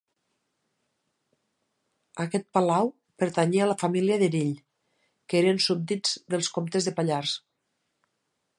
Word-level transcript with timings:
Aquest 2.23 2.47
palau 2.57 2.89
pertanyia 3.23 3.67
a 3.67 3.67
la 3.73 3.77
família 3.83 4.19
d'Erill, 4.23 4.57
que 5.29 5.39
eren 5.43 5.61
súbdits 5.67 6.17
dels 6.35 6.53
comtes 6.57 6.89
de 6.89 6.95
Pallars. 7.01 7.35